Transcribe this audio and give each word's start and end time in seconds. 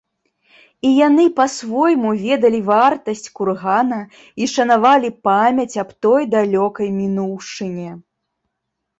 І 0.87 0.91
яны 1.07 1.23
па-свойму 1.39 2.13
ведалі 2.27 2.61
вартасць 2.69 3.27
кургана 3.37 3.99
і 4.45 4.47
шанавалі 4.53 5.09
памяць 5.29 5.79
аб 5.83 5.89
той 6.07 6.21
далёкай 6.35 6.87
мінуўшчыне. 7.01 7.89